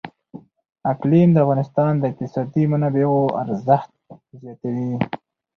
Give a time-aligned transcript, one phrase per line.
[0.91, 3.91] اقلیم د افغانستان د اقتصادي منابعو ارزښت
[4.41, 4.91] زیاتوي.